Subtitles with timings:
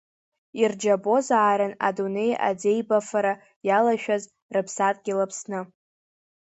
[0.61, 3.33] Ирџьабозаарын адунеи аӡеибафара
[3.69, 5.59] иалашәаз рыԥсадгьыл Аԥсны…